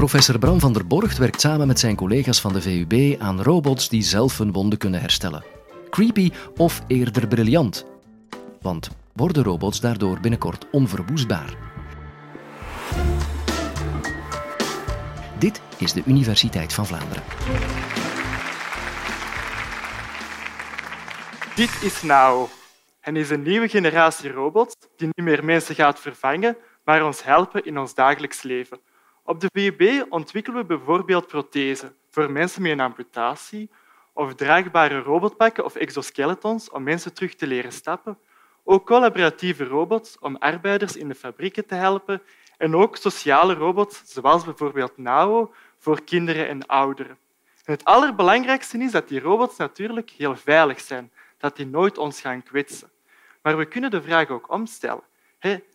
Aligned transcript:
Professor 0.00 0.38
Bram 0.38 0.60
van 0.60 0.72
der 0.72 0.86
Borgt 0.86 1.18
werkt 1.18 1.40
samen 1.40 1.66
met 1.66 1.78
zijn 1.78 1.96
collega's 1.96 2.40
van 2.40 2.52
de 2.52 2.60
VUB 2.60 3.20
aan 3.20 3.42
robots 3.42 3.88
die 3.88 4.02
zelf 4.02 4.38
hun 4.38 4.52
wonden 4.52 4.78
kunnen 4.78 5.00
herstellen. 5.00 5.44
Creepy 5.90 6.30
of 6.56 6.82
eerder 6.86 7.28
briljant? 7.28 7.86
Want 8.60 8.90
worden 9.12 9.42
robots 9.42 9.80
daardoor 9.80 10.20
binnenkort 10.20 10.66
onverwoestbaar? 10.70 11.54
Dit 15.38 15.60
is 15.78 15.92
de 15.92 16.02
Universiteit 16.06 16.72
van 16.72 16.86
Vlaanderen. 16.86 17.22
Dit 21.54 21.82
is 21.82 22.02
Nao. 22.02 22.48
Hij 23.00 23.12
is 23.12 23.30
een 23.30 23.42
nieuwe 23.42 23.68
generatie 23.68 24.30
robots 24.30 24.74
die 24.96 25.08
niet 25.12 25.26
meer 25.26 25.44
mensen 25.44 25.74
gaat 25.74 26.00
vervangen, 26.00 26.56
maar 26.84 27.04
ons 27.04 27.24
helpen 27.24 27.64
in 27.64 27.78
ons 27.78 27.94
dagelijks 27.94 28.42
leven. 28.42 28.80
Op 29.24 29.40
de 29.40 29.48
VUB 29.52 30.06
ontwikkelen 30.12 30.60
we 30.60 30.66
bijvoorbeeld 30.66 31.26
prothesen 31.26 31.96
voor 32.10 32.30
mensen 32.30 32.62
met 32.62 32.70
een 32.70 32.80
amputatie 32.80 33.70
of 34.12 34.34
draagbare 34.34 34.98
robotpakken 34.98 35.64
of 35.64 35.74
exoskeletons 35.74 36.70
om 36.70 36.82
mensen 36.82 37.14
terug 37.14 37.34
te 37.34 37.46
leren 37.46 37.72
stappen. 37.72 38.18
Ook 38.64 38.86
collaboratieve 38.86 39.64
robots 39.64 40.18
om 40.18 40.36
arbeiders 40.36 40.96
in 40.96 41.08
de 41.08 41.14
fabrieken 41.14 41.66
te 41.66 41.74
helpen 41.74 42.22
en 42.58 42.76
ook 42.76 42.96
sociale 42.96 43.54
robots, 43.54 44.02
zoals 44.04 44.44
bijvoorbeeld 44.44 44.96
Nao, 44.96 45.52
voor 45.78 46.04
kinderen 46.04 46.48
en 46.48 46.66
ouderen. 46.66 47.18
En 47.64 47.72
het 47.72 47.84
allerbelangrijkste 47.84 48.78
is 48.78 48.92
dat 48.92 49.08
die 49.08 49.20
robots 49.20 49.56
natuurlijk 49.56 50.10
heel 50.10 50.36
veilig 50.36 50.80
zijn, 50.80 51.12
dat 51.38 51.56
die 51.56 51.66
nooit 51.66 51.98
ons 51.98 52.20
gaan 52.20 52.42
kwetsen. 52.42 52.90
Maar 53.42 53.56
we 53.56 53.64
kunnen 53.64 53.90
de 53.90 54.02
vraag 54.02 54.28
ook 54.28 54.50
omstellen. 54.50 55.04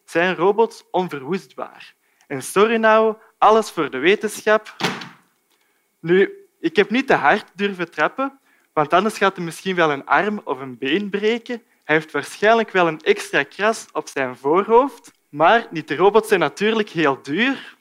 Zijn 0.06 0.36
robots 0.36 0.84
onverwoestbaar? 0.92 1.96
En 2.28 2.44
sorry 2.44 2.76
nou, 2.76 3.16
alles 3.46 3.72
voor 3.72 3.90
de 3.90 3.98
wetenschap. 3.98 4.76
Nu, 6.00 6.48
ik 6.60 6.76
heb 6.76 6.90
niet 6.90 7.08
te 7.08 7.14
hard 7.14 7.46
durven 7.54 7.92
trappen, 7.92 8.40
want 8.74 8.94
anders 8.94 9.18
gaat 9.18 9.36
hij 9.36 9.46
misschien 9.46 9.76
wel 9.76 9.92
een 9.92 10.06
arm 10.06 10.42
of 10.44 10.60
een 10.60 10.78
been 10.78 11.10
breken. 11.10 11.64
Hij 11.84 11.96
heeft 11.96 12.12
waarschijnlijk 12.12 12.72
wel 12.72 12.88
een 12.88 13.02
extra 13.02 13.44
kras 13.44 13.86
op 13.92 14.08
zijn 14.08 14.36
voorhoofd. 14.36 15.12
Maar 15.30 15.68
die 15.72 15.96
robots 15.96 16.28
zijn 16.28 16.40
natuurlijk 16.40 16.90
heel 16.90 17.20
duur. 17.22 17.76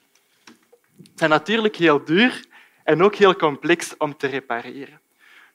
Zijn 1.15 1.29
natuurlijk 1.29 1.75
heel 1.75 2.03
duur 2.03 2.45
en 2.83 3.03
ook 3.03 3.15
heel 3.15 3.35
complex 3.35 3.97
om 3.97 4.17
te 4.17 4.27
repareren. 4.27 5.01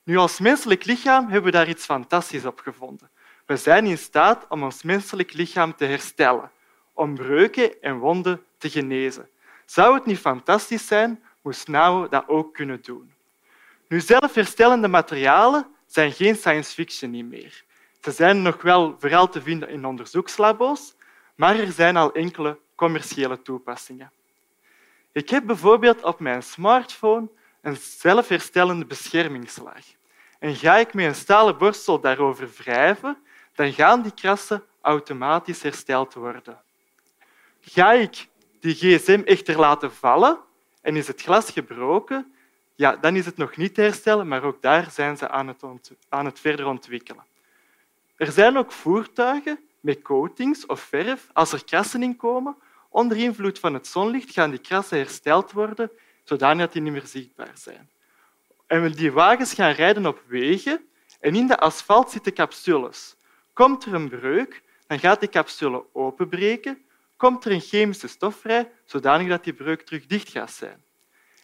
Nu, 0.03 0.17
als 0.17 0.39
menselijk 0.39 0.85
lichaam 0.85 1.25
hebben 1.25 1.51
we 1.51 1.57
daar 1.57 1.69
iets 1.69 1.85
fantastisch 1.85 2.45
op 2.45 2.59
gevonden. 2.59 3.11
We 3.47 3.57
zijn 3.57 3.87
in 3.87 3.99
staat 3.99 4.47
om 4.49 4.63
ons 4.63 4.83
menselijk 4.83 5.33
lichaam 5.33 5.77
te 5.77 5.85
herstellen, 5.85 6.51
om 6.93 7.15
breuken 7.15 7.83
en 7.83 7.99
wonden 7.99 8.45
te 8.59 8.71
genezen. 8.71 9.29
Zou 9.71 9.95
het 9.95 10.07
niet 10.07 10.19
fantastisch 10.19 10.87
zijn, 10.87 11.23
moest 11.43 11.69
NAO 11.69 12.09
dat 12.09 12.29
ook 12.29 12.55
kunnen 12.55 12.83
doen. 12.83 13.13
Nu, 13.89 14.01
zelfherstellende 14.01 14.89
materialen 14.89 15.67
zijn 15.87 16.13
geen 16.13 16.37
science 16.37 16.73
fiction 16.73 17.29
meer. 17.29 17.65
Ze 18.01 18.11
zijn 18.11 18.43
nog 18.43 18.63
wel 18.63 18.97
vooral 18.99 19.29
te 19.29 19.43
vinden 19.43 19.69
in 19.69 19.85
onderzoekslabo's, 19.85 20.95
maar 21.35 21.59
er 21.59 21.73
zijn 21.73 21.97
al 21.97 22.13
enkele 22.13 22.59
commerciële 22.75 23.43
toepassingen. 23.43 24.13
Ik 25.13 25.31
heb 25.31 25.47
bijvoorbeeld 25.47 26.03
op 26.03 26.21
mijn 26.21 26.43
smartphone 26.43 27.29
een 27.61 27.77
zelfherstellende 27.77 28.85
beschermingslaag. 28.85 29.87
En 30.39 30.57
ga 30.57 30.77
ik 30.77 30.95
met 30.95 31.07
een 31.07 31.15
stalen 31.15 31.59
borstel 31.59 32.01
daarover 32.01 32.51
wrijven, 32.57 33.19
dan 33.55 33.73
gaan 33.73 34.03
die 34.03 34.15
krassen 34.15 34.65
automatisch 34.81 35.63
hersteld 35.63 36.15
worden. 36.15 36.61
Ga 37.61 37.93
ik 37.93 38.29
die 38.61 38.75
gsm 38.75 39.23
echter 39.25 39.59
laten 39.59 39.93
vallen 39.93 40.39
en 40.83 40.97
is 40.97 41.07
het 41.07 41.23
glas 41.23 41.51
gebroken, 41.51 42.35
ja, 42.75 42.97
dan 42.97 43.17
is 43.17 43.27
het 43.27 43.37
nog 43.37 43.57
niet 43.57 43.75
te 43.75 43.81
herstellen, 43.81 44.29
maar 44.29 44.43
ook 44.43 44.63
daar 44.63 44.91
zijn 44.91 45.17
ze 45.17 45.29
aan 45.29 45.49
het, 45.49 45.63
aan 46.09 46.25
het 46.25 46.41
verder 46.41 46.67
ontwikkelen. 46.67 47.25
Er 48.17 48.33
zijn 48.33 48.57
ook 48.57 48.73
voertuigen 48.73 49.59
met 49.81 50.03
coatings 50.03 50.67
of 50.67 50.81
verf. 50.81 51.29
Als 51.33 51.53
er 51.53 51.65
krassen 51.65 52.03
in 52.03 52.17
komen, 52.17 52.57
onder 52.89 53.17
invloed 53.17 53.59
van 53.59 53.75
het 53.75 53.87
zonlicht 53.87 54.33
gaan 54.33 54.51
die 54.51 54.59
krassen 54.59 54.99
hersteld 54.99 55.53
worden, 55.53 55.91
zodat 56.25 56.73
die 56.73 56.83
niet 56.83 56.93
meer 56.93 57.07
zichtbaar 57.07 57.53
zijn. 57.55 57.89
En 58.67 58.93
die 58.93 59.13
wagens 59.13 59.55
gaan 59.55 59.73
rijden 59.73 60.07
op 60.07 60.23
wegen 60.27 60.89
en 61.21 61.35
in 61.35 61.47
de 61.47 61.59
asfalt 61.59 62.11
zitten 62.11 62.33
capsules. 62.33 63.17
Komt 63.53 63.85
er 63.85 63.95
een 63.95 64.09
breuk, 64.09 64.63
dan 64.87 64.99
gaat 64.99 65.21
die 65.21 65.29
capsule 65.29 65.85
openbreken, 65.93 66.85
komt 67.21 67.45
er 67.45 67.53
een 67.53 67.61
chemische 67.61 68.09
stof 68.09 68.37
vrij, 68.37 68.71
zodanig 68.85 69.29
dat 69.29 69.45
die 69.45 69.53
breuk 69.53 69.83
terug 69.83 70.07
dicht 70.07 70.29
gaat 70.29 70.51
zijn. 70.51 70.85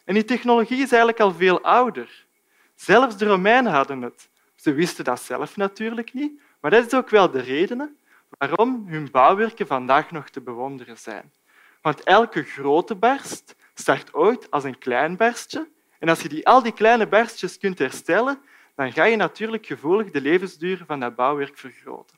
En 0.04 0.14
die 0.14 0.24
technologie 0.24 0.82
is 0.82 0.90
eigenlijk 0.90 1.20
al 1.20 1.32
veel 1.32 1.60
ouder. 1.60 2.26
Zelfs 2.74 3.16
de 3.16 3.26
Romeinen 3.26 3.72
hadden 3.72 4.02
het. 4.02 4.28
Ze 4.54 4.72
wisten 4.72 5.04
dat 5.04 5.20
zelf 5.20 5.56
natuurlijk 5.56 6.14
niet, 6.14 6.40
maar 6.60 6.70
dat 6.70 6.86
is 6.86 6.94
ook 6.94 7.10
wel 7.10 7.30
de 7.30 7.40
reden 7.40 7.96
waarom 8.38 8.84
hun 8.88 9.10
bouwwerken 9.10 9.66
vandaag 9.66 10.10
nog 10.10 10.28
te 10.28 10.40
bewonderen 10.40 10.98
zijn. 10.98 11.32
Want 11.82 12.02
elke 12.02 12.42
grote 12.42 12.94
barst 12.94 13.54
start 13.74 14.14
ooit 14.14 14.50
als 14.50 14.64
een 14.64 14.78
klein 14.78 15.16
barstje. 15.16 15.68
En 15.98 16.08
als 16.08 16.20
je 16.20 16.28
die, 16.28 16.46
al 16.46 16.62
die 16.62 16.72
kleine 16.72 17.06
barstjes 17.06 17.58
kunt 17.58 17.78
herstellen, 17.78 18.38
dan 18.74 18.92
ga 18.92 19.04
je 19.04 19.16
natuurlijk 19.16 19.66
gevoelig 19.66 20.10
de 20.10 20.20
levensduur 20.20 20.84
van 20.86 21.00
dat 21.00 21.16
bouwwerk 21.16 21.58
vergroten. 21.58 22.16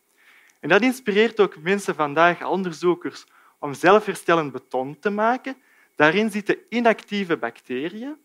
En 0.60 0.68
dat 0.68 0.82
inspireert 0.82 1.40
ook 1.40 1.56
mensen 1.56 1.94
vandaag, 1.94 2.44
onderzoekers, 2.44 3.24
om 3.58 3.74
zelfherstellend 3.74 4.52
beton 4.52 4.98
te 4.98 5.10
maken. 5.10 5.56
Daarin 5.96 6.30
zitten 6.30 6.58
inactieve 6.68 7.36
bacteriën. 7.36 8.16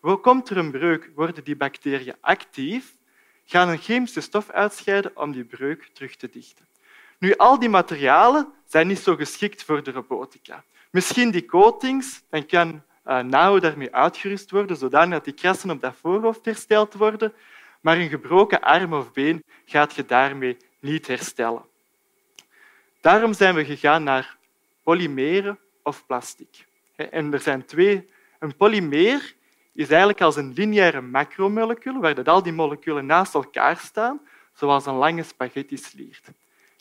Komt 0.00 0.50
er 0.50 0.56
een 0.56 0.70
breuk, 0.70 1.10
worden 1.14 1.44
die 1.44 1.56
bacteriën 1.56 2.14
actief, 2.20 2.96
gaan 3.44 3.68
een 3.68 3.78
chemische 3.78 4.20
stof 4.20 4.50
uitscheiden 4.50 5.16
om 5.16 5.32
die 5.32 5.44
breuk 5.44 5.88
terug 5.92 6.16
te 6.16 6.28
dichten. 6.30 6.66
Nu, 7.18 7.36
al 7.36 7.58
die 7.58 7.68
materialen 7.68 8.52
zijn 8.66 8.86
niet 8.86 8.98
zo 8.98 9.16
geschikt 9.16 9.64
voor 9.64 9.82
de 9.82 9.90
robotica. 9.90 10.64
Misschien 10.90 11.30
die 11.30 11.44
coatings, 11.44 12.22
dan 12.30 12.46
kan 12.46 12.82
uh, 13.06 13.18
NAO 13.18 13.58
daarmee 13.58 13.94
uitgerust 13.94 14.50
worden, 14.50 14.76
zodat 14.76 15.24
die 15.24 15.34
krassen 15.34 15.70
op 15.70 15.80
dat 15.80 15.94
voorhoofd 16.00 16.44
hersteld 16.44 16.94
worden, 16.94 17.32
maar 17.80 17.98
een 17.98 18.08
gebroken 18.08 18.60
arm 18.60 18.92
of 18.92 19.12
been 19.12 19.44
gaat 19.64 19.94
je 19.94 20.04
daarmee 20.06 20.56
niet 20.80 21.06
herstellen. 21.06 21.64
Daarom 23.00 23.32
zijn 23.32 23.54
we 23.54 23.64
gegaan 23.64 24.02
naar 24.02 24.36
polymeren 24.90 25.58
of 25.82 26.06
plastic. 26.06 26.66
En 26.96 27.32
er 27.32 27.40
zijn 27.40 27.64
twee. 27.64 28.10
Een 28.38 28.56
polymeer 28.56 29.34
is 29.72 29.88
eigenlijk 29.88 30.20
als 30.20 30.36
een 30.36 30.52
lineaire 30.52 31.00
macromolecuul, 31.00 32.00
waar 32.00 32.24
al 32.24 32.42
die 32.42 32.52
moleculen 32.52 33.06
naast 33.06 33.34
elkaar 33.34 33.76
staan, 33.76 34.20
zoals 34.52 34.86
een 34.86 34.94
lange 34.94 35.22
spaghetti 35.22 35.76
sliert. 35.76 36.28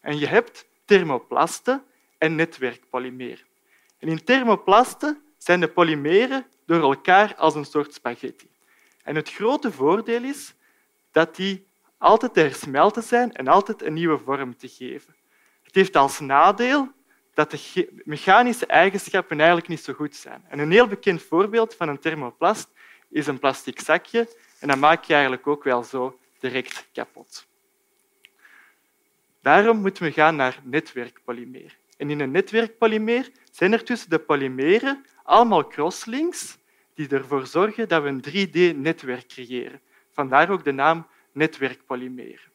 En 0.02 0.20
je 0.20 0.28
hebt 0.28 0.68
thermoplasten 0.86 1.84
en 2.18 2.36
netwerkpolymeren. 2.36 3.46
En 4.00 4.08
in 4.08 4.24
thermoplasten 4.24 5.22
zijn 5.38 5.60
de 5.60 5.68
polymeren 5.68 6.46
door 6.66 6.82
elkaar 6.82 7.36
als 7.36 7.56
een 7.56 7.66
soort 7.66 7.94
spaghetti. 7.94 8.50
En 9.04 9.16
het 9.16 9.32
grote 9.32 9.72
voordeel 9.72 10.24
is 10.24 10.54
dat 11.12 11.36
die 11.36 11.66
altijd 11.98 12.34
te 12.34 12.40
hersmelten 12.40 13.04
zijn 13.04 13.34
en 13.34 13.48
altijd 13.48 13.82
een 13.82 13.94
nieuwe 13.94 14.18
vorm 14.18 14.58
te 14.58 14.68
geven. 14.68 15.16
Het 15.64 15.76
heeft 15.76 15.96
als 15.96 16.20
nadeel 16.20 16.98
dat 17.40 17.52
de 17.52 18.02
mechanische 18.04 18.66
eigenschappen 18.66 19.38
eigenlijk 19.38 19.68
niet 19.68 19.84
zo 19.84 19.94
goed 19.94 20.16
zijn. 20.16 20.44
En 20.48 20.60
een 20.60 20.72
heel 20.72 20.88
bekend 20.88 21.22
voorbeeld 21.22 21.76
van 21.76 21.90
een 21.90 22.00
thermoplast 22.00 22.70
is 23.10 23.28
een 23.28 23.40
plastic 23.40 23.80
zakje 23.80 24.28
en 24.60 24.68
dat 24.68 24.78
maak 24.78 25.04
je 25.04 25.14
eigenlijk 25.14 25.48
ook 25.48 25.64
wel 25.64 25.84
zo 25.84 26.20
direct 26.40 26.88
kapot. 26.94 27.48
Daarom 29.42 29.78
moeten 29.78 30.04
we 30.04 30.12
gaan 30.12 30.36
naar 30.36 30.60
netwerkpolymeer. 30.64 31.78
En 31.98 32.10
in 32.10 32.20
een 32.20 32.32
netwerkpolymeer 32.32 33.32
zijn 33.52 33.74
er 33.74 33.84
tussen 33.84 34.10
de 34.10 34.20
polymeren 34.20 35.06
allemaal 35.24 35.68
crosslinks 35.68 36.58
die 36.94 37.08
ervoor 37.10 37.48
zorgen 37.48 37.88
dat 37.88 38.04
we 38.04 38.10
een 38.10 38.24
3D-netwerk 38.24 39.28
creëren. 39.28 39.82
Vandaar 40.12 40.50
ook 40.50 40.64
de 40.64 40.72
naam 40.72 41.08
netwerkpolymeer. 41.32 42.50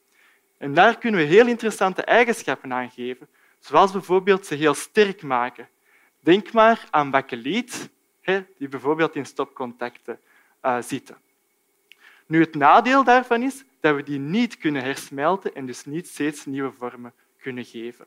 En 0.59 0.75
daar 0.75 0.99
kunnen 0.99 1.21
we 1.21 1.27
heel 1.27 1.47
interessante 1.47 2.03
eigenschappen 2.03 2.73
aan 2.73 2.91
geven, 2.91 3.29
zoals 3.65 3.93
bijvoorbeeld 3.93 4.47
ze 4.47 4.55
heel 4.55 4.75
sterk 4.75 5.23
maken. 5.23 5.69
Denk 6.21 6.53
maar 6.53 6.89
aan 6.91 7.11
bakeliet, 7.11 7.91
die 8.59 8.69
bijvoorbeeld 8.69 9.15
in 9.15 9.27
stopcontacten 9.27 10.21
uh, 10.63 10.83
zitten. 10.83 11.17
Nu, 12.27 12.41
het 12.41 12.55
nadeel 12.55 13.05
daarvan 13.05 13.43
is 13.43 13.65
dat 13.81 13.95
we 13.95 14.03
die 14.03 14.19
niet 14.19 14.59
kunnen 14.59 14.83
hersmelten 14.83 15.55
en 15.55 15.67
dus 15.67 15.85
niet 15.85 16.09
steeds 16.09 16.45
nieuwe 16.45 16.73
vormen 16.73 17.13
kunnen 17.39 17.65
geven. 17.65 18.07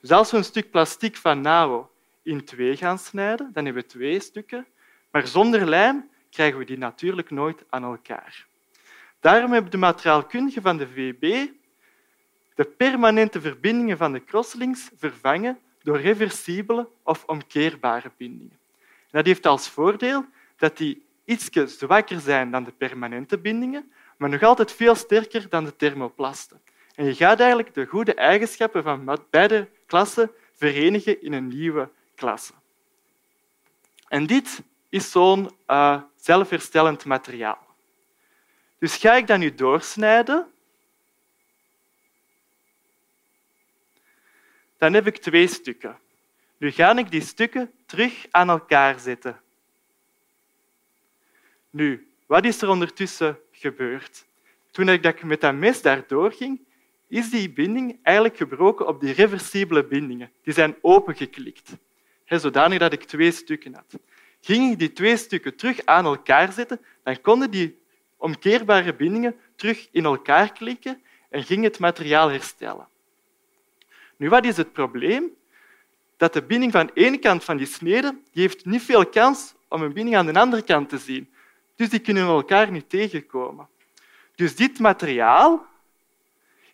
Dus 0.00 0.10
als 0.10 0.30
we 0.30 0.36
een 0.36 0.44
stuk 0.44 0.70
plastic 0.70 1.16
van 1.16 1.40
NAO 1.40 1.90
in 2.22 2.44
twee 2.44 2.76
gaan 2.76 2.98
snijden, 2.98 3.50
dan 3.52 3.64
hebben 3.64 3.82
we 3.82 3.88
twee 3.88 4.20
stukken, 4.20 4.66
maar 5.10 5.26
zonder 5.26 5.66
lijm 5.66 6.08
krijgen 6.30 6.58
we 6.58 6.64
die 6.64 6.78
natuurlijk 6.78 7.30
nooit 7.30 7.64
aan 7.68 7.84
elkaar. 7.84 8.46
Daarom 9.20 9.52
hebben 9.52 9.70
de 9.70 9.76
materiaalkundigen 9.76 10.62
van 10.62 10.76
de 10.76 10.88
VB 10.88 11.48
de 12.58 12.64
permanente 12.64 13.40
verbindingen 13.40 13.96
van 13.96 14.12
de 14.12 14.24
crosslinks 14.24 14.90
vervangen 14.96 15.58
door 15.82 16.00
reversibele 16.00 16.88
of 17.02 17.24
omkeerbare 17.24 18.10
bindingen. 18.16 18.58
Dat 19.10 19.26
heeft 19.26 19.46
als 19.46 19.68
voordeel 19.68 20.24
dat 20.56 20.76
die 20.76 21.06
iets 21.24 21.48
zwakker 21.78 22.20
zijn 22.20 22.50
dan 22.50 22.64
de 22.64 22.72
permanente 22.72 23.38
bindingen, 23.38 23.92
maar 24.16 24.28
nog 24.28 24.42
altijd 24.42 24.72
veel 24.72 24.94
sterker 24.94 25.48
dan 25.48 25.64
de 25.64 25.76
thermoplasten. 25.76 26.60
En 26.94 27.04
je 27.04 27.14
gaat 27.14 27.40
eigenlijk 27.40 27.74
de 27.74 27.86
goede 27.86 28.14
eigenschappen 28.14 28.82
van 28.82 29.24
beide 29.30 29.68
klassen 29.86 30.30
verenigen 30.54 31.22
in 31.22 31.32
een 31.32 31.48
nieuwe 31.48 31.90
klasse. 32.14 32.52
En 34.08 34.26
dit 34.26 34.62
is 34.88 35.10
zo'n 35.10 35.50
uh, 35.66 36.02
zelfherstellend 36.16 37.04
materiaal. 37.04 37.66
Dus 38.78 38.96
ga 38.96 39.14
ik 39.14 39.26
dat 39.26 39.38
nu 39.38 39.54
doorsnijden, 39.54 40.46
dan 44.78 44.94
heb 44.94 45.06
ik 45.06 45.16
twee 45.16 45.46
stukken. 45.46 45.98
Nu 46.56 46.70
ga 46.70 46.96
ik 46.96 47.10
die 47.10 47.20
stukken 47.20 47.70
terug 47.86 48.26
aan 48.30 48.48
elkaar 48.48 48.98
zetten. 48.98 49.40
Nu, 51.70 52.08
wat 52.26 52.44
is 52.44 52.62
er 52.62 52.68
ondertussen 52.68 53.38
gebeurd? 53.52 54.24
Toen 54.70 54.88
ik 54.88 55.22
met 55.22 55.40
dat 55.40 55.54
mes 55.54 55.82
daardoor 55.82 56.32
ging, 56.32 56.60
is 57.08 57.30
die 57.30 57.50
binding 57.50 57.98
eigenlijk 58.02 58.36
gebroken 58.36 58.86
op 58.86 59.00
die 59.00 59.12
reversibele 59.12 59.84
bindingen. 59.84 60.30
Die 60.42 60.52
zijn 60.52 60.76
opengeklikt, 60.80 61.76
zodanig 62.26 62.78
dat 62.78 62.92
ik 62.92 63.02
twee 63.02 63.30
stukken 63.30 63.74
had. 63.74 63.98
Ging 64.40 64.72
ik 64.72 64.78
die 64.78 64.92
twee 64.92 65.16
stukken 65.16 65.56
terug 65.56 65.84
aan 65.84 66.04
elkaar 66.04 66.52
zetten, 66.52 66.80
dan 67.02 67.20
konden 67.20 67.50
die 67.50 67.78
omkeerbare 68.16 68.94
bindingen 68.94 69.36
terug 69.56 69.88
in 69.90 70.04
elkaar 70.04 70.52
klikken 70.52 71.02
en 71.30 71.44
ging 71.44 71.64
het 71.64 71.78
materiaal 71.78 72.28
herstellen. 72.28 72.88
Nu, 74.18 74.28
wat 74.28 74.44
is 74.44 74.56
het 74.56 74.72
probleem? 74.72 75.36
Dat 76.16 76.32
de 76.32 76.42
binding 76.42 76.72
van 76.72 76.90
ene 76.94 77.18
kant 77.18 77.44
van 77.44 77.56
die 77.56 77.66
snede 77.66 78.18
die 78.32 78.42
heeft 78.42 78.64
niet 78.64 78.82
veel 78.82 79.06
kans 79.06 79.54
om 79.68 79.82
een 79.82 79.92
binding 79.92 80.16
aan 80.16 80.26
de 80.26 80.40
andere 80.40 80.62
kant 80.62 80.88
te 80.88 80.98
zien. 80.98 81.32
Dus 81.76 81.88
die 81.88 81.98
kunnen 81.98 82.26
elkaar 82.26 82.70
niet 82.70 82.88
tegenkomen. 82.88 83.68
Dus 84.34 84.56
dit 84.56 84.78
materiaal 84.78 85.66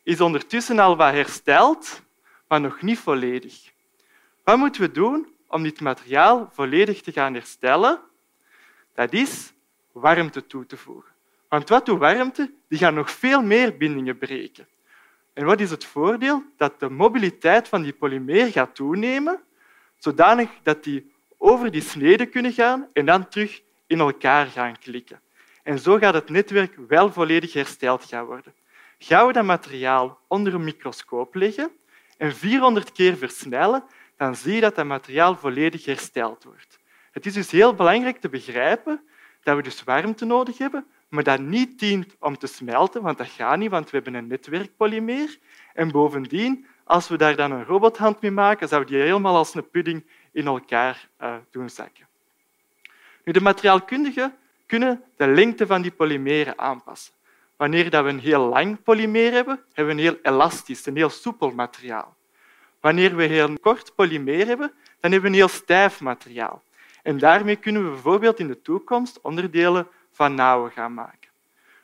is 0.03 0.21
ondertussen 0.21 0.79
al 0.79 0.97
wat 0.97 1.13
hersteld, 1.13 2.03
maar 2.49 2.61
nog 2.61 2.83
niet 2.83 2.99
volledig. 2.99 3.73
Wat 4.45 4.59
moeten 4.59 4.81
we 4.81 4.91
doen 4.91 5.29
om 5.49 5.63
dit 5.63 5.81
materiaal 5.81 6.51
volledig 6.53 7.01
te 7.01 7.13
gaan 7.13 7.35
herstellen? 7.35 8.01
Dat 8.95 9.13
is 9.13 9.53
warmte 9.93 10.47
toe 10.47 10.67
te 10.67 10.77
voegen. 10.77 11.13
Want 11.49 11.69
wat 11.69 11.87
doet 11.87 11.99
warmte? 11.99 12.53
Die 12.69 12.79
gaat 12.79 12.95
nog 12.95 13.11
veel 13.11 13.43
meer 13.43 13.77
bindingen 13.77 14.19
breken. 14.19 14.67
En 15.35 15.45
wat 15.45 15.61
is 15.61 15.71
het 15.71 15.85
voordeel? 15.85 16.43
Dat 16.57 16.81
de 16.81 16.91
mobiliteit 16.91 17.69
van 17.69 17.83
die 17.83 17.93
polymeer 17.93 18.47
gaat 18.47 18.75
toenemen, 18.75 19.41
zodanig 19.97 20.51
dat 20.63 20.85
die 20.85 21.13
over 21.39 21.71
die 21.71 21.83
snede 21.83 22.27
kunnen 22.27 22.53
gaan 22.53 22.89
en 22.93 23.07
dan 23.07 23.29
terug 23.29 23.63
in 23.87 23.99
elkaar 23.99 24.47
gaan 24.47 24.79
klikken. 24.79 25.21
En 25.63 25.79
zo 25.79 25.99
gaat 25.99 26.15
het 26.15 26.29
netwerk 26.29 26.77
wel 26.89 27.13
volledig 27.13 27.53
hersteld 27.53 28.05
gaan 28.05 28.25
worden. 28.25 28.55
Gaan 28.99 29.27
we 29.27 29.33
dat 29.33 29.45
materiaal 29.45 30.19
onder 30.29 30.55
een 30.55 30.65
microscoop 30.65 31.35
leggen 31.35 31.71
en 32.17 32.35
400 32.35 32.93
keer 32.93 33.17
versnellen, 33.17 33.85
dan 34.17 34.37
zie 34.37 34.55
je 34.55 34.61
dat 34.61 34.75
dat 34.75 34.87
materiaal 34.87 35.37
volledig 35.37 35.85
hersteld 35.85 36.45
wordt. 36.45 36.79
Het 37.11 37.27
is 37.27 37.33
dus 37.33 37.51
heel 37.51 37.75
belangrijk 37.75 38.21
te 38.21 38.29
begrijpen 38.29 39.01
dat 39.43 39.57
we 39.57 39.63
dus 39.63 39.85
warmte 39.85 40.25
nodig 40.25 40.59
hebben, 40.59 40.87
maar 41.15 41.25
dat 41.25 41.41
niet 41.41 41.79
dient 41.79 42.17
om 42.19 42.39
te 42.39 42.47
smelten, 42.47 43.03
want 43.03 43.19
dat 43.19 43.27
gaat 43.27 43.59
niet, 43.59 43.71
want 43.71 43.91
we 43.91 43.97
hebben 43.97 44.15
een 44.15 44.27
netwerkpolymeer. 44.27 45.39
En 45.75 45.91
bovendien, 45.91 46.67
als 46.85 47.09
we 47.09 47.17
daar 47.17 47.37
dan 47.37 47.51
een 47.51 47.65
robothand 47.65 48.21
mee 48.21 48.31
maken, 48.31 48.69
zou 48.69 48.85
die 48.85 48.97
helemaal 48.97 49.37
als 49.37 49.55
een 49.55 49.71
pudding 49.71 50.05
in 50.33 50.47
elkaar 50.47 51.09
uh, 51.23 51.35
doen 51.51 51.71
zakken. 51.71 52.07
Nu, 53.25 53.33
de 53.33 53.41
materiaalkundigen 53.41 54.35
kunnen 54.67 55.03
de 55.17 55.27
lengte 55.27 55.67
van 55.67 55.83
die 55.83 55.91
polymeren 55.91 56.59
aanpassen. 56.59 57.13
Wanneer 57.57 57.91
we 57.91 57.97
een 57.97 58.19
heel 58.19 58.49
lang 58.49 58.83
polymeer 58.83 59.33
hebben, 59.33 59.65
hebben 59.73 59.97
we 59.97 60.03
een 60.03 60.09
heel 60.09 60.19
elastisch, 60.23 60.87
een 60.87 60.97
heel 60.97 61.11
soepel 61.11 61.51
materiaal. 61.51 62.17
Wanneer 62.81 63.17
we 63.17 63.25
een 63.25 63.31
heel 63.31 63.59
kort 63.59 63.95
polymeer 63.95 64.47
hebben, 64.47 64.73
dan 65.01 65.13
hebben 65.13 65.21
we 65.21 65.27
een 65.37 65.43
heel 65.43 65.49
stijf 65.49 66.01
materiaal. 66.01 66.63
En 67.03 67.19
daarmee 67.19 67.57
kunnen 67.57 67.85
we 67.85 67.91
bijvoorbeeld 67.91 68.39
in 68.39 68.49
de 68.49 68.63
toekomst 68.63 69.21
onderdelen 69.21 69.87
van 70.15 70.35
nauwen 70.35 70.71
gaan 70.71 70.95
maken. 70.95 71.31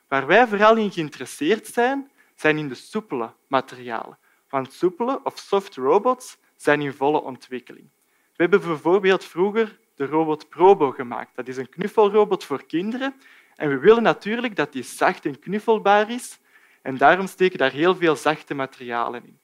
Waar 0.09 0.27
wij 0.27 0.47
vooral 0.47 0.77
in 0.77 0.93
geïnteresseerd 0.93 1.67
zijn, 1.67 2.11
zijn 2.35 2.59
in 2.59 2.69
de 2.69 2.75
soepele 2.75 3.33
materialen. 3.47 4.19
Want 4.49 4.73
soepele 4.73 5.21
of 5.23 5.39
soft 5.39 5.77
robots 5.77 6.39
zijn 6.57 6.81
in 6.81 6.93
volle 6.93 7.23
ontwikkeling. 7.23 7.89
We 8.37 8.43
hebben 8.47 8.61
bijvoorbeeld 8.61 9.25
vroeger 9.25 9.79
de 9.95 10.07
robot 10.07 10.49
Probo 10.49 10.91
gemaakt. 10.91 11.37
Dat 11.37 11.49
is 11.49 11.57
een 11.57 11.69
knuffelrobot 11.69 12.45
voor 12.45 12.67
kinderen. 12.67 13.15
En 13.57 13.69
we 13.69 13.79
willen 13.79 14.03
natuurlijk 14.03 14.57
dat 14.57 14.73
die 14.73 14.83
zacht 14.83 15.27
en 15.27 15.39
knuffelbaar 15.39 16.11
is. 16.11 16.39
En 16.83 16.97
daarom 16.97 17.27
steken 17.27 17.59
daar 17.59 17.71
heel 17.71 17.97
veel 17.97 18.17
zachte 18.17 18.55
materialen 18.55 19.25
in. 19.25 19.39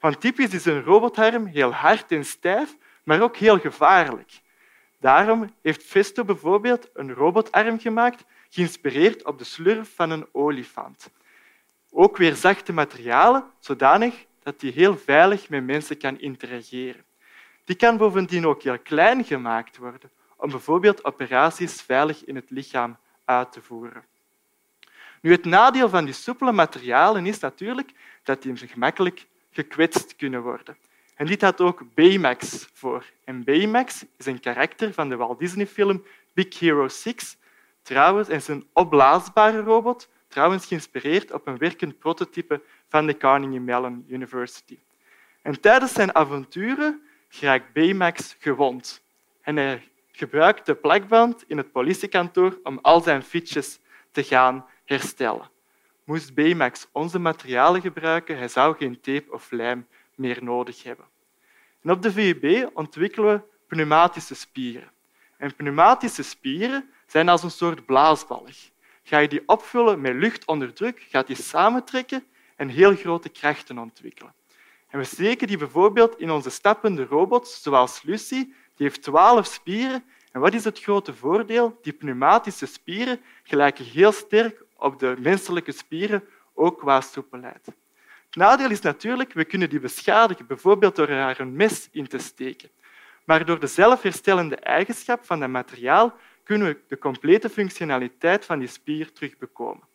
Want 0.00 0.20
typisch 0.20 0.54
is 0.54 0.64
een 0.64 0.82
robotarm 0.82 1.46
heel 1.46 1.72
hard 1.72 2.12
en 2.12 2.24
stijf, 2.24 2.76
maar 3.04 3.20
ook 3.20 3.36
heel 3.36 3.58
gevaarlijk. 3.58 4.39
Daarom 5.00 5.54
heeft 5.62 5.82
Festo 5.82 6.24
bijvoorbeeld 6.24 6.88
een 6.92 7.12
robotarm 7.12 7.80
gemaakt, 7.80 8.24
geïnspireerd 8.48 9.24
op 9.24 9.38
de 9.38 9.44
slurf 9.44 9.94
van 9.94 10.10
een 10.10 10.26
olifant. 10.32 11.10
Ook 11.90 12.16
weer 12.16 12.34
zachte 12.34 12.72
materialen, 12.72 13.44
zodanig 13.58 14.26
dat 14.42 14.60
die 14.60 14.72
heel 14.72 14.98
veilig 14.98 15.48
met 15.48 15.64
mensen 15.64 15.98
kan 15.98 16.20
interageren. 16.20 17.04
Die 17.64 17.76
kan 17.76 17.96
bovendien 17.96 18.46
ook 18.46 18.62
heel 18.62 18.78
klein 18.78 19.24
gemaakt 19.24 19.76
worden, 19.76 20.10
om 20.36 20.50
bijvoorbeeld 20.50 21.04
operaties 21.04 21.82
veilig 21.82 22.24
in 22.24 22.34
het 22.34 22.50
lichaam 22.50 22.96
uit 23.24 23.52
te 23.52 23.62
voeren. 23.62 24.04
Nu, 25.20 25.30
het 25.30 25.44
nadeel 25.44 25.88
van 25.88 26.04
die 26.04 26.14
soepele 26.14 26.52
materialen 26.52 27.26
is 27.26 27.38
natuurlijk 27.38 27.92
dat 28.22 28.42
die 28.42 28.56
gemakkelijk 28.56 29.26
gekwetst 29.50 30.16
kunnen 30.16 30.42
worden. 30.42 30.76
En 31.20 31.26
dit 31.26 31.40
had 31.40 31.60
ook 31.60 31.82
Baymax 31.94 32.68
voor. 32.72 33.04
En 33.24 33.44
Baymax 33.44 34.04
is 34.16 34.26
een 34.26 34.40
karakter 34.40 34.92
van 34.92 35.08
de 35.08 35.16
Walt 35.16 35.38
Disney-film 35.38 36.04
Big 36.32 36.58
Hero 36.58 36.88
6. 36.88 37.36
Trouwens, 37.82 38.28
is 38.28 38.48
een 38.48 38.66
opblaasbare 38.72 39.60
robot, 39.60 40.08
trouwens 40.28 40.66
geïnspireerd 40.66 41.32
op 41.32 41.46
een 41.46 41.58
werkend 41.58 41.98
prototype 41.98 42.62
van 42.88 43.06
de 43.06 43.16
Carnegie 43.16 43.60
Mellon 43.60 44.04
University. 44.08 44.78
En 45.42 45.60
tijdens 45.60 45.92
zijn 45.92 46.14
avonturen 46.14 47.02
geraakt 47.28 47.72
Baymax 47.72 48.36
gewond. 48.38 49.02
En 49.42 49.56
hij 49.56 49.88
gebruikt 50.12 50.66
de 50.66 50.74
plakband 50.74 51.44
in 51.46 51.56
het 51.56 51.72
politiekantoor 51.72 52.58
om 52.62 52.78
al 52.82 53.00
zijn 53.00 53.22
fietsjes 53.22 53.78
te 54.10 54.22
gaan 54.22 54.66
herstellen. 54.84 55.50
Moest 56.04 56.34
Baymax 56.34 56.88
onze 56.92 57.18
materialen 57.18 57.80
gebruiken, 57.80 58.38
hij 58.38 58.48
zou 58.48 58.76
geen 58.76 59.00
tape 59.00 59.32
of 59.32 59.50
lijm 59.50 59.86
meer 60.20 60.44
nodig 60.44 60.82
hebben. 60.82 61.04
En 61.82 61.90
op 61.90 62.02
de 62.02 62.12
VUB 62.12 62.70
ontwikkelen 62.74 63.34
we 63.34 63.42
pneumatische 63.66 64.34
spieren. 64.34 64.90
En 65.36 65.54
pneumatische 65.54 66.22
spieren 66.22 66.90
zijn 67.06 67.28
als 67.28 67.42
een 67.42 67.50
soort 67.50 67.86
blaasbalg. 67.86 68.56
Ga 69.02 69.18
je 69.18 69.28
die 69.28 69.42
opvullen 69.46 70.00
met 70.00 70.14
lucht 70.14 70.44
onder 70.44 70.72
druk, 70.72 71.06
gaat 71.08 71.26
die 71.26 71.36
samentrekken 71.36 72.24
en 72.56 72.68
heel 72.68 72.96
grote 72.96 73.28
krachten 73.28 73.78
ontwikkelen. 73.78 74.34
En 74.88 74.98
we 74.98 75.04
steken 75.04 75.46
die 75.46 75.56
bijvoorbeeld 75.56 76.18
in 76.18 76.30
onze 76.30 76.50
stappende 76.50 77.04
robots, 77.04 77.62
zoals 77.62 78.02
Lucy. 78.02 78.44
Die 78.74 78.88
heeft 78.88 79.02
twaalf 79.02 79.46
spieren. 79.46 80.04
En 80.32 80.40
wat 80.40 80.54
is 80.54 80.64
het 80.64 80.80
grote 80.80 81.14
voordeel? 81.14 81.78
Die 81.82 81.92
pneumatische 81.92 82.66
spieren 82.66 83.20
gelijken 83.42 83.84
heel 83.84 84.12
sterk 84.12 84.64
op 84.76 84.98
de 84.98 85.16
menselijke 85.18 85.72
spieren, 85.72 86.24
ook 86.54 86.78
qua 86.78 87.00
soepelheid. 87.00 87.68
Nadeel 88.30 88.70
is 88.70 88.80
natuurlijk, 88.80 89.32
we 89.32 89.44
kunnen 89.44 89.70
die 89.70 89.80
beschadigen, 89.80 90.46
bijvoorbeeld 90.46 90.96
door 90.96 91.08
er 91.08 91.40
een 91.40 91.56
mes 91.56 91.88
in 91.92 92.06
te 92.06 92.18
steken. 92.18 92.70
Maar 93.24 93.44
door 93.44 93.60
de 93.60 93.66
zelfherstellende 93.66 94.56
eigenschap 94.56 95.24
van 95.24 95.40
het 95.40 95.50
materiaal 95.50 96.14
kunnen 96.44 96.68
we 96.68 96.78
de 96.88 96.98
complete 96.98 97.48
functionaliteit 97.48 98.44
van 98.44 98.58
die 98.58 98.68
spier 98.68 99.12
terugbekomen. 99.12 99.88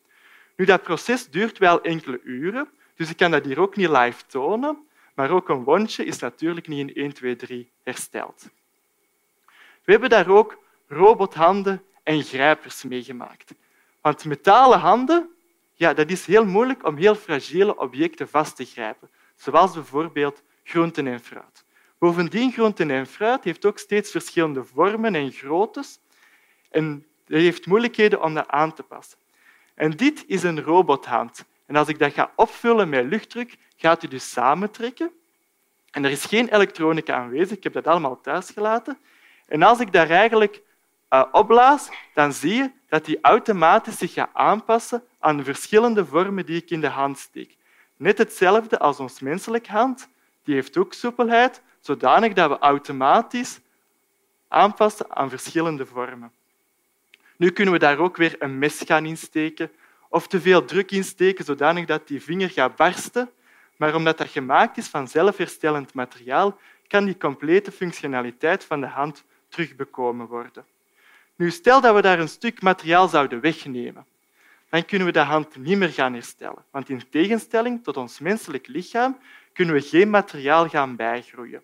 Nu, 0.56 0.66
dat 0.66 0.84
proces 0.84 1.30
duurt 1.30 1.58
wel 1.58 1.82
enkele 1.82 2.22
uren, 2.24 2.70
dus 2.96 3.10
ik 3.10 3.18
kan 3.18 3.32
dat 3.32 3.46
hier 3.46 3.60
ook 3.60 3.76
niet 3.76 3.90
live 3.90 4.26
tonen, 4.26 4.88
maar 5.14 5.30
ook 5.30 5.50
een 5.50 5.64
wondje 5.64 6.06
is 6.06 6.20
natuurlijk 6.20 6.68
niet 6.68 6.90
in 6.90 6.96
1, 6.96 7.14
2, 7.14 7.36
3 7.36 7.72
hersteld. 7.84 8.50
We 9.84 9.92
hebben 9.92 10.10
daar 10.10 10.30
ook 10.30 10.64
robothanden 10.88 11.84
en 12.04 12.24
grijpers 12.24 12.84
meegemaakt. 12.84 13.54
Want 14.02 14.26
metalen 14.26 14.80
handen 14.80 15.35
ja, 15.76 15.94
dat 15.94 16.10
is 16.10 16.26
heel 16.26 16.46
moeilijk 16.46 16.86
om 16.86 16.98
heel 16.98 17.16
fragiele 17.16 17.78
objecten 17.78 18.30
vast 18.30 18.56
te 18.56 18.66
grijpen, 18.66 19.10
zoals 19.36 19.74
bijvoorbeeld 19.74 20.44
groenten 20.64 21.08
en 21.08 21.20
fruit. 21.20 21.66
Bovendien, 22.00 22.52
groenten 22.52 22.92
en 22.92 23.08
fruit 23.08 23.44
heeft 23.44 23.66
ook 23.66 23.80
steeds 23.80 24.12
verschillende 24.12 24.64
vormen 24.64 25.16
en 25.16 25.32
groottes 25.32 26.00
en 26.70 27.06
heeft 27.26 27.66
moeilijkheden 27.66 28.24
om 28.24 28.34
dat 28.34 28.48
aan 28.48 28.74
te 28.74 28.84
passen. 28.84 29.18
En 29.74 29.92
dit 29.92 30.24
is 30.28 30.44
een 30.44 30.62
robothand. 30.62 31.46
En 31.66 31.76
als 31.76 31.88
ik 31.88 32.00
dat 32.00 32.14
ga 32.14 32.32
opvullen 32.36 32.90
met 32.90 33.06
luchtdruk, 33.06 33.58
gaat 33.76 34.02
hij 34.02 34.10
dus 34.10 34.32
samentrekken. 34.32 35.12
En 35.92 36.06
er 36.06 36.12
is 36.12 36.26
geen 36.26 36.54
elektronica 36.54 37.16
aanwezig, 37.16 37.58
ik 37.58 37.64
heb 37.64 37.74
dat 37.74 37.88
allemaal 37.88 38.22
thuis 38.22 38.50
gelaten. 38.50 38.98
En 39.46 39.64
als 39.64 39.80
ik 39.80 39.92
daar 39.92 40.10
eigenlijk 40.10 40.62
opblaas, 41.32 41.90
dan 42.14 42.34
zie 42.34 42.54
je 42.54 42.72
dat 42.88 43.06
die 43.06 43.18
automatisch 43.22 43.98
zich 43.98 44.14
gaat 44.14 44.30
aanpassen 44.34 45.04
aan 45.20 45.38
de 45.38 45.44
verschillende 45.44 46.06
vormen 46.06 46.46
die 46.46 46.62
ik 46.62 46.70
in 46.70 46.82
de 46.82 46.88
hand 46.88 47.18
steek. 47.18 47.56
Net 47.98 48.18
hetzelfde 48.18 48.80
als 48.80 49.00
ons 49.00 49.20
menselijke 49.20 49.72
hand. 49.72 50.10
Die 50.44 50.56
heeft 50.56 50.78
ook 50.78 50.94
soepelheid, 50.94 51.62
zodanig 51.80 52.34
dat 52.34 52.50
we 52.50 52.58
automatisch 52.60 53.60
aanpassen 54.48 55.16
aan 55.16 55.30
verschillende 55.30 55.86
vormen. 55.86 56.32
Nu 57.38 57.50
kunnen 57.50 57.74
we 57.74 57.80
daar 57.80 57.98
ook 57.98 58.18
weer 58.18 58.36
een 58.40 58.60
mes 58.60 58.82
gaan 58.86 59.06
insteken 59.06 59.72
of 60.10 60.28
te 60.28 60.42
veel 60.42 60.66
druk 60.66 60.92
insteken, 60.92 61.46
zodanig 61.46 61.86
dat 61.86 62.08
die 62.08 62.22
vinger 62.22 62.50
gaat 62.50 62.76
barsten. 62.76 63.30
Maar 63.76 63.96
omdat 63.96 64.18
dat 64.18 64.28
gemaakt 64.28 64.78
is 64.78 64.88
van 64.88 65.08
zelfherstellend 65.08 65.94
materiaal, 65.94 66.58
kan 66.88 67.06
die 67.06 67.18
complete 67.18 67.72
functionaliteit 67.72 68.64
van 68.64 68.82
de 68.82 68.88
hand 68.88 69.24
terugbekomen 69.50 70.28
worden. 70.28 70.66
Nu, 71.36 71.52
stel 71.52 71.82
dat 71.82 71.96
we 71.96 72.02
daar 72.02 72.20
een 72.20 72.30
stuk 72.30 72.62
materiaal 72.62 73.08
zouden 73.08 73.40
wegnemen, 73.40 74.06
dan 74.70 74.86
kunnen 74.86 75.08
we 75.08 75.14
de 75.14 75.20
hand 75.20 75.56
niet 75.58 75.78
meer 75.78 75.90
gaan 75.90 76.14
herstellen. 76.14 76.66
Want 76.72 76.90
in 76.90 77.10
tegenstelling 77.10 77.84
tot 77.84 77.98
ons 77.98 78.20
menselijk 78.20 78.68
lichaam 78.68 79.18
kunnen 79.54 79.76
we 79.76 79.82
geen 79.82 80.10
materiaal 80.10 80.70
gaan 80.70 80.96
bijgroeien. 80.96 81.64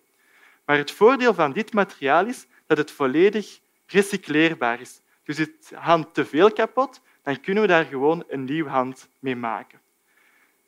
Maar 0.64 0.76
het 0.76 0.90
voordeel 0.90 1.34
van 1.34 1.52
dit 1.52 1.72
materiaal 1.72 2.26
is 2.26 2.46
dat 2.66 2.78
het 2.78 2.90
volledig 2.90 3.60
recycleerbaar 3.86 4.80
is. 4.80 5.00
Dus 5.24 5.38
is 5.38 5.48
de 5.68 5.76
hand 5.76 6.14
te 6.14 6.24
veel 6.24 6.52
kapot, 6.52 7.00
dan 7.22 7.40
kunnen 7.40 7.62
we 7.62 7.68
daar 7.68 7.84
gewoon 7.84 8.24
een 8.28 8.44
nieuwe 8.44 8.70
hand 8.70 9.08
mee 9.18 9.36
maken. 9.36 9.80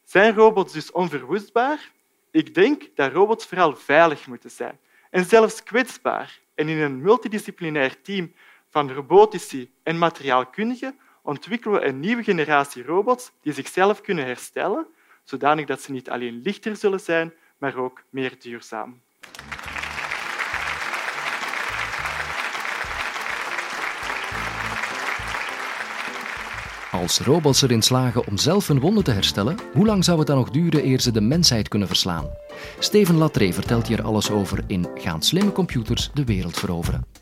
Zijn 0.04 0.34
robots 0.34 0.73
dus 0.73 0.92
onverwoestbaar? 0.92 1.90
Ik 2.30 2.54
denk 2.54 2.82
dat 2.94 3.12
robots 3.12 3.46
vooral 3.46 3.76
veilig 3.76 4.26
moeten 4.26 4.50
zijn 4.50 4.78
en 5.11 5.25
zelfs 5.25 5.62
kwetsbaar. 5.62 6.40
En 6.54 6.68
in 6.68 6.78
een 6.78 7.02
multidisciplinair 7.02 8.02
team 8.02 8.32
van 8.75 8.93
robotici 8.93 9.71
en 9.83 9.99
materiaalkundigen 9.99 10.99
ontwikkelen 11.23 11.81
we 11.81 11.87
een 11.87 12.00
nieuwe 12.00 12.23
generatie 12.23 12.85
robots 12.85 13.33
die 13.43 13.52
zichzelf 13.52 14.00
kunnen 14.00 14.25
herstellen, 14.25 14.87
zodanig 15.25 15.66
dat 15.66 15.81
ze 15.81 15.93
niet 15.93 16.11
alleen 16.11 16.40
lichter 16.43 16.76
zullen 16.76 17.00
zijn, 17.00 17.33
maar 17.59 17.76
ook 17.76 18.02
meer 18.11 18.37
duurzaam. 18.38 19.00
Als 26.93 27.21
robots 27.21 27.62
erin 27.62 27.83
slagen 27.83 28.26
om 28.26 28.37
zelf 28.37 28.69
een 28.69 28.81
wonde 28.81 29.02
te 29.02 29.11
herstellen, 29.11 29.57
hoe 29.73 29.87
lang 29.87 30.04
zou 30.04 30.19
het 30.19 30.26
dan 30.26 30.37
nog 30.37 30.50
duren 30.50 30.85
eer 30.85 31.00
ze 31.00 31.11
de 31.11 31.21
mensheid 31.21 31.69
kunnen 31.69 31.88
verslaan? 31.88 32.26
Steven 32.78 33.16
Latree 33.16 33.54
vertelt 33.54 33.87
hier 33.87 34.02
alles 34.02 34.31
over 34.31 34.64
in 34.66 34.87
Gaan 34.95 35.23
slimme 35.23 35.52
computers 35.52 36.11
de 36.14 36.25
wereld 36.25 36.59
veroveren? 36.59 37.13